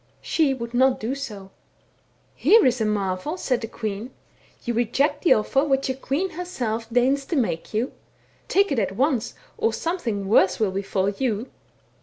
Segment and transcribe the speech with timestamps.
[0.23, 1.51] She would not do so.
[1.93, 2.05] *
[2.35, 6.91] Here is a marvel!' said the queen;* you reject the offer which a queen herself
[6.91, 7.91] deigns to make to you.
[8.47, 11.51] Take it at once, or something worse will befall you.'